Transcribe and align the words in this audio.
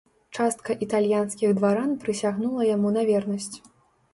Частка 0.37 0.75
італьянскіх 0.85 1.53
дваран 1.59 1.93
прысягнула 2.07 2.61
яму 2.75 2.95
на 2.97 3.05
вернасць. 3.11 3.53